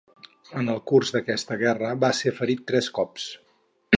En 0.61 0.71
el 0.75 0.79
curs 0.91 1.11
d'aquesta 1.15 1.59
guerra 1.65 1.93
va 2.05 2.11
ser 2.21 2.35
ferit 2.39 2.65
tres 2.71 2.91
cops. 2.99 3.29